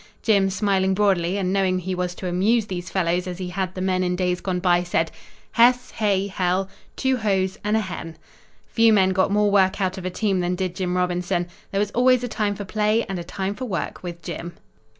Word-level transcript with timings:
Jim, 0.23 0.49
smiling 0.49 0.95
broadly 0.95 1.37
and 1.37 1.53
knowing 1.53 1.77
he 1.77 1.93
was 1.93 2.15
to 2.15 2.27
amuse 2.27 2.65
these 2.65 2.89
fellows 2.89 3.27
as 3.27 3.37
he 3.37 3.49
had 3.49 3.75
the 3.75 3.81
men 3.81 4.01
in 4.03 4.15
days 4.15 4.41
gone 4.41 4.59
by, 4.59 4.81
said: 4.81 5.11
"Hess 5.51 5.91
Hay 5.91 6.25
Hell 6.25 6.67
two 6.95 7.17
Hoes 7.17 7.59
and 7.63 7.77
a 7.77 7.81
Hen." 7.81 8.17
Few 8.65 8.91
men 8.91 9.11
got 9.11 9.29
more 9.29 9.51
work 9.51 9.79
out 9.79 9.99
of 9.99 10.05
a 10.05 10.09
team 10.09 10.39
than 10.39 10.55
did 10.55 10.75
Jim 10.75 10.97
Robinson. 10.97 11.45
There 11.69 11.77
was 11.77 11.91
always 11.91 12.23
a 12.23 12.27
time 12.27 12.55
for 12.55 12.65
play 12.65 13.03
and 13.07 13.19
a 13.19 13.23
time 13.23 13.53
for 13.53 13.65
work 13.65 14.01
with 14.01 14.23
Jim. 14.23 14.53